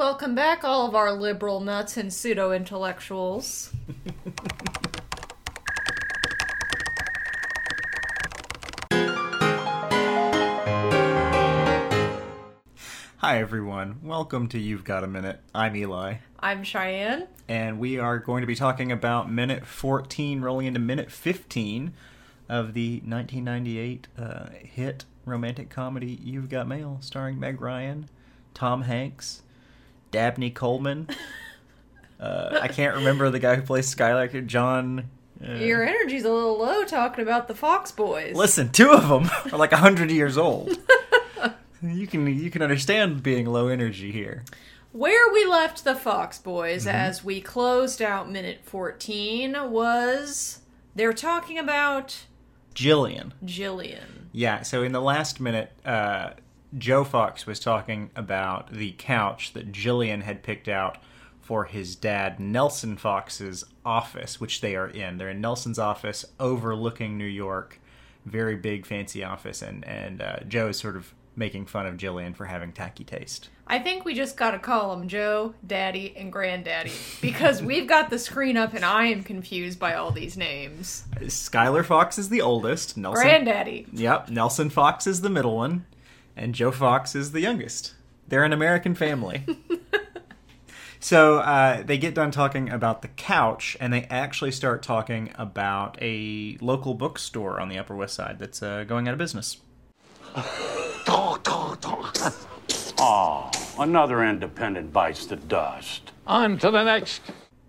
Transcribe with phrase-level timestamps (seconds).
[0.00, 3.70] Welcome back, all of our liberal nuts and pseudo intellectuals.
[13.18, 13.98] Hi, everyone.
[14.02, 15.40] Welcome to You've Got a Minute.
[15.54, 17.28] I'm Eli, I'm Cheyenne.
[17.46, 21.92] and we are going to be talking about minute 14 rolling into minute 15
[22.48, 28.08] of the 1998 uh, hit romantic comedy You've Got Mail, starring Meg Ryan,
[28.54, 29.42] Tom Hanks,
[30.10, 31.08] Dabney Coleman.
[32.20, 35.08] Uh, I can't remember the guy who plays Schuyler, John.
[35.42, 38.36] Uh, Your energy's a little low talking about the Fox Boys.
[38.36, 40.76] Listen, two of them are like 100 years old.
[41.82, 44.44] You can you can understand being low energy here.
[44.92, 46.94] Where we left the Fox Boys Mm-hmm.
[46.94, 50.60] as we closed out minute 14 was
[50.94, 52.24] they're talking about
[52.74, 53.32] Jillian.
[53.42, 54.26] Jillian.
[54.30, 56.32] Yeah, so in the last minute, uh,
[56.76, 60.98] Joe Fox was talking about the couch that Jillian had picked out
[61.40, 65.18] for his dad, Nelson Fox's office, which they are in.
[65.18, 67.80] They're in Nelson's office overlooking New York,
[68.24, 72.36] very big, fancy office, and and uh, Joe is sort of making fun of Jillian
[72.36, 73.48] for having tacky taste.
[73.66, 78.18] I think we just gotta call them Joe, Daddy, and Granddaddy because we've got the
[78.18, 81.04] screen up and I am confused by all these names.
[81.28, 82.96] Schuyler Fox is the oldest.
[82.96, 83.22] Nelson.
[83.22, 83.86] Granddaddy.
[83.92, 85.86] Yep, Nelson Fox is the middle one,
[86.36, 87.94] and Joe Fox is the youngest.
[88.28, 89.44] They're an American family.
[91.00, 95.98] so uh, they get done talking about the couch, and they actually start talking about
[96.00, 99.58] a local bookstore on the Upper West Side that's uh, going out of business.
[103.02, 106.12] Oh, another independent bites the dust.
[106.26, 107.22] On to the next.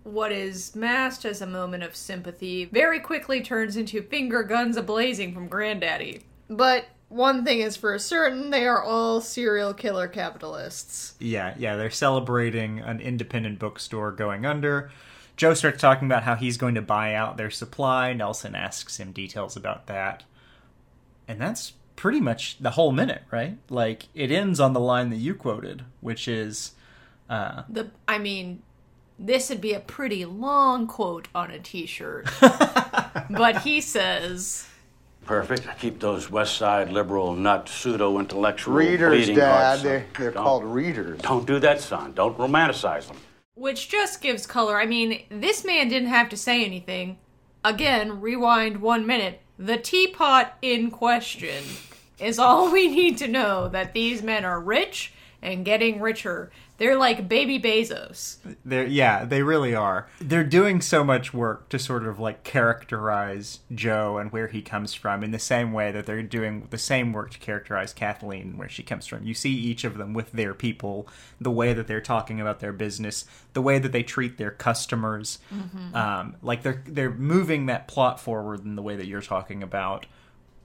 [0.04, 5.32] What is masked as a moment of sympathy very quickly turns into finger guns ablazing
[5.32, 6.20] from Granddaddy.
[6.50, 11.14] But one thing is for certain, they are all serial killer capitalists.
[11.20, 14.90] Yeah, yeah, they're celebrating an independent bookstore going under.
[15.36, 18.12] Joe starts talking about how he's going to buy out their supply.
[18.12, 20.24] Nelson asks him details about that.
[21.28, 23.58] And that's pretty much the whole minute, right?
[23.68, 26.72] Like, it ends on the line that you quoted, which is,
[27.28, 28.62] uh, The I mean,
[29.18, 32.28] this would be a pretty long quote on a t-shirt.
[33.30, 34.66] but he says,
[35.24, 35.66] Perfect.
[35.78, 39.62] Keep those West Side liberal nut pseudo intellectual Readers, bleeding Dad.
[39.62, 39.82] hearts.
[39.82, 41.20] They're, they're called readers.
[41.20, 42.12] Don't do that, son.
[42.12, 43.16] Don't romanticize them.
[43.54, 44.80] which just gives color.
[44.80, 47.18] I mean, this man didn't have to say anything.
[47.64, 49.40] Again, rewind 1 minute.
[49.58, 51.62] The teapot in question
[52.18, 56.50] is all we need to know that these men are rich and getting richer.
[56.82, 58.38] They're like baby Bezos.
[58.64, 60.08] they're, yeah, they really are.
[60.20, 64.92] They're doing so much work to sort of like characterize Joe and where he comes
[64.92, 68.58] from in the same way that they're doing the same work to characterize Kathleen and
[68.58, 69.24] where she comes from.
[69.24, 71.06] You see each of them with their people,
[71.40, 75.38] the way that they're talking about their business, the way that they treat their customers.
[75.94, 80.06] Um, like they're they're moving that plot forward in the way that you're talking about,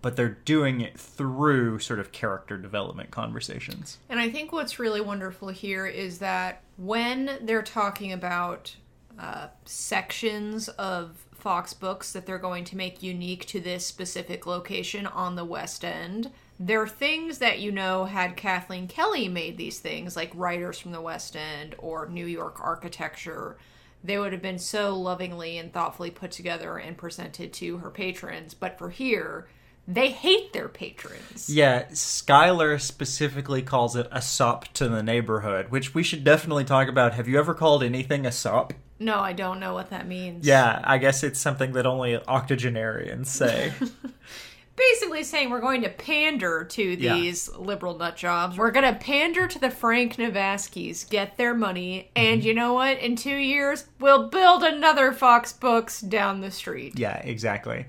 [0.02, 3.97] but they're doing it through sort of character development conversations.
[4.09, 8.75] And I think what's really wonderful here is that when they're talking about
[9.19, 15.06] uh, sections of Fox books that they're going to make unique to this specific location
[15.06, 20.16] on the West End, they're things that you know had Kathleen Kelly made these things,
[20.16, 23.57] like writers from the West End or New York architecture.
[24.03, 28.53] They would have been so lovingly and thoughtfully put together and presented to her patrons.
[28.53, 29.47] But for here,
[29.88, 31.50] they hate their patrons.
[31.50, 36.88] Yeah, Schuyler specifically calls it a sop to the neighborhood, which we should definitely talk
[36.90, 37.14] about.
[37.14, 38.74] Have you ever called anything a sop?
[39.00, 40.46] No, I don't know what that means.
[40.48, 43.72] Yeah, I guess it's something that only octogenarians say.
[44.75, 47.16] basically saying we're going to pander to Yeah.
[47.16, 48.58] these liberal nut jobs.
[48.58, 52.48] We're going to pander to the Frank Navaskys, get their money, and Mm-hmm.
[52.48, 53.00] you know what?
[53.00, 56.98] In two years, we'll build another Fox Books down the street.
[57.00, 57.86] yeah, exactly.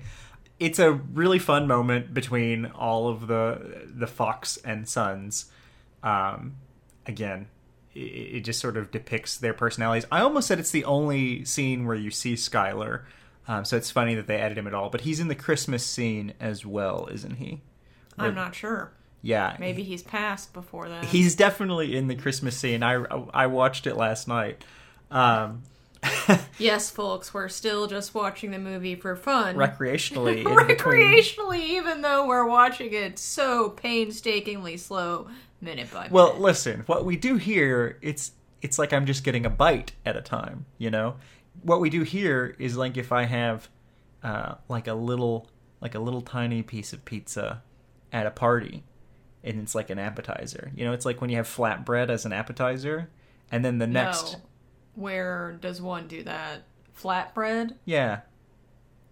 [0.59, 5.45] It's a really fun moment between all of the the Fox and Sons.
[6.03, 6.55] Um,
[7.05, 7.47] again,
[7.93, 10.05] it, it just sort of depicts their personalities.
[10.11, 13.05] I almost said it's the only scene where you see Schuyler,
[13.47, 14.89] um, so it's funny that they added him at all.
[14.89, 17.61] But he's in the Christmas scene as well, isn't he?
[18.17, 18.91] I'm not sure.
[19.21, 21.05] Yeah, Maybe he's passed before that.
[21.05, 22.83] He's definitely in the Christmas scene.
[22.83, 22.93] I
[23.33, 24.63] I watched it last night.
[25.11, 25.63] Um,
[26.57, 29.55] yes, folks, we're still just watching the movie for fun.
[29.55, 30.43] recreationally,
[30.89, 35.27] Recreationally, even though we're watching it so painstakingly slow,
[35.61, 36.11] minute by minute.
[36.11, 38.31] Well, listen, what we do here, it's
[38.61, 40.65] it's like I'm just getting a bite at a time.
[40.77, 41.15] You know,
[41.63, 43.69] what we do here is like if I have
[44.23, 45.47] uh, like a little
[45.81, 47.61] like a little tiny piece of pizza
[48.11, 48.83] at a party,
[49.43, 50.71] and it's like an appetizer.
[50.75, 53.09] You know, it's like when you have flatbread as an appetizer.
[53.51, 54.39] and then the next, No.
[54.99, 56.63] Where does one do that?
[57.01, 57.75] Flatbread?
[57.85, 58.21] yeah,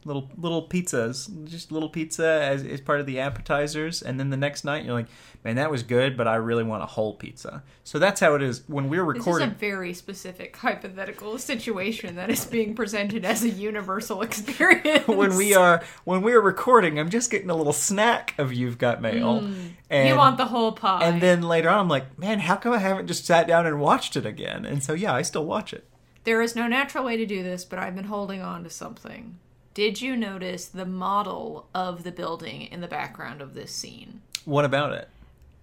[0.07, 4.38] little little pizzas, just little pizza as, as part of the appetizers, and then the
[4.38, 5.07] next night you're like,
[5.44, 7.62] man, that was good, but I really want a whole pizza.
[7.83, 9.50] So that's how it is when we're recording.
[9.50, 15.07] This is a very specific hypothetical situation that is being presented as a universal experience.
[15.07, 19.01] when we are when we're recording, I'm just getting a little snack of you've got
[19.01, 19.71] mail, mm.
[19.89, 21.04] and you want the whole pie.
[21.04, 23.80] and then later on, I'm like, man, how come I haven't just sat down and
[23.80, 24.65] watched it again?
[24.65, 25.86] And so yeah, I still watch it.
[26.24, 29.39] There is no natural way to do this, but I've been holding on to something.
[29.77, 34.21] Did you notice the model of the building in the background of this scene?
[34.44, 35.07] What about it?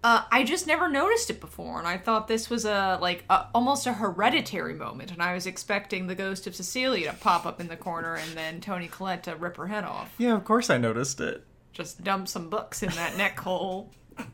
[0.04, 3.46] Uh, I just never noticed it before, and I thought this was a like a,
[3.52, 7.60] almost a hereditary moment, and I was expecting the ghost of Cecilia to pop up
[7.60, 10.14] in the corner and then Toni Collette to rip her head off.
[10.16, 11.44] Yeah, of course I noticed it.
[11.72, 13.90] Just dump some books in that neck hole.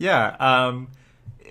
[0.00, 0.36] Yeah.
[0.38, 0.88] Um,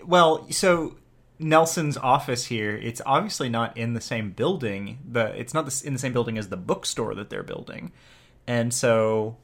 [0.05, 0.95] well, so
[1.39, 4.99] Nelson's office here, it's obviously not in the same building.
[5.09, 7.91] The it's not the, in the same building as the bookstore that they're building,
[8.47, 9.37] and so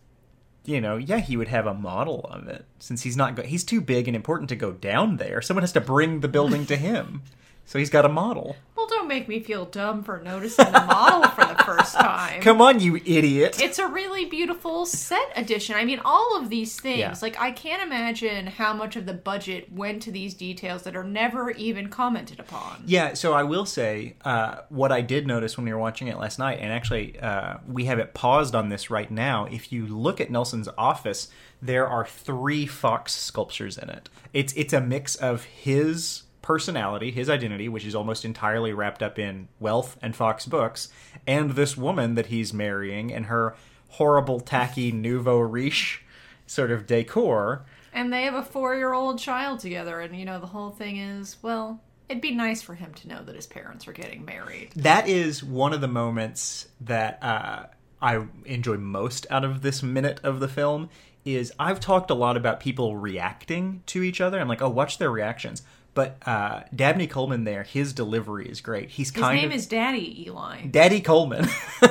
[0.66, 3.64] you know, yeah, he would have a model of it since he's not go- he's
[3.64, 5.42] too big and important to go down there.
[5.42, 7.22] Someone has to bring the building to him,
[7.66, 8.56] so he's got a model.
[8.84, 12.42] Well, don't make me feel dumb for noticing the model for the first time.
[12.42, 13.62] Come on, you idiot!
[13.62, 15.78] It's a really beautiful set addition.
[15.78, 17.00] I mean, all of these things.
[17.00, 17.16] Yeah.
[17.22, 21.04] Like, I can't imagine how much of the budget went to these details that are
[21.06, 22.84] never even commented upon.
[22.86, 26.18] Yeah, so I will say uh, what I did notice when we were watching it
[26.18, 29.46] last night, and actually uh, we have it paused on this right now.
[29.46, 31.30] If you look at Nelson's office,
[31.62, 34.10] there are three fox sculptures in it.
[34.34, 39.18] It's it's a mix of his personality, his identity, which is almost entirely wrapped up
[39.18, 40.90] in wealth and Fox books,
[41.26, 43.56] and this woman that he's marrying and her
[43.90, 46.04] horrible, tacky nouveau riche
[46.46, 47.66] sort of decor.
[47.92, 50.98] And they have a four year old child together, and, you know, the whole thing
[50.98, 54.72] is, well, it'd be nice for him to know that his parents are getting married.
[54.76, 57.66] that is one of the moments that uh,
[58.02, 60.90] I enjoy most out of this minute of the film.
[61.26, 64.42] Is I've talked a lot about people reacting to each other.
[64.42, 65.62] I'm like, oh, watch their reactions.
[65.94, 68.90] But uh, Dabney Coleman there, his delivery is great.
[68.90, 70.66] He's His kind name of is Daddy Eli.
[70.68, 71.48] Daddy Coleman.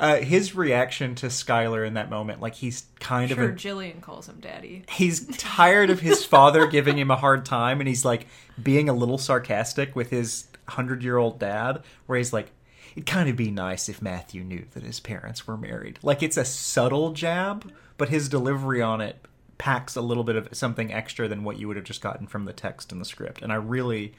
[0.00, 4.00] uh, his reaction to Schuyler in that moment, like he's kind Sure, of a Jillian
[4.00, 4.84] calls him Daddy.
[4.90, 8.26] he's tired of his father giving him a hard time and he's like
[8.62, 12.50] being a little sarcastic with his 100 year old dad where he's like
[12.94, 16.36] it'd kind of be nice if matthew knew that his parents were married like it's
[16.36, 19.16] a subtle jab but his delivery on it
[19.58, 22.44] packs a little bit of something extra than what you would have just gotten from
[22.44, 24.12] the text and the script and i really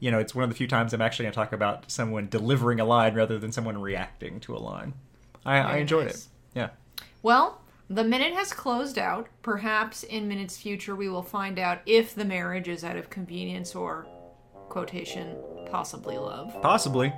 [0.00, 2.28] you know it's one of the few times i'm actually going to talk about someone
[2.28, 4.92] delivering a line rather than someone reacting to a line
[5.46, 6.24] i, I enjoyed nice.
[6.24, 6.68] it yeah
[7.22, 9.26] Well, the minute has closed out.
[9.42, 13.74] Perhaps in minutes future we will find out if the marriage is out of convenience
[13.74, 14.06] or
[14.68, 15.36] quotation
[15.70, 16.56] possibly love.
[16.62, 17.12] possibly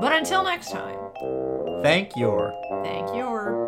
[0.00, 0.98] But until next time,
[1.82, 2.52] thank your
[2.84, 3.65] thank you.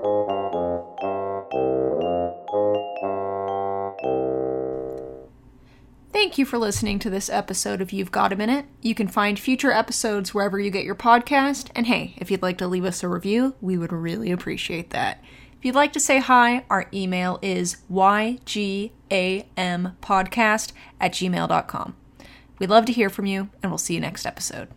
[6.39, 8.67] You for listening to this episode of You've Got a Minute.
[8.81, 11.71] You can find future episodes wherever you get your podcast.
[11.75, 15.23] And hey, if you'd like to leave us a review, we would really appreciate that.
[15.59, 18.93] If you'd like to say hi, our email is ygampodcast
[21.01, 21.97] at gmail.com.
[22.59, 24.69] We'd love to hear from you, and we'll see you next episode.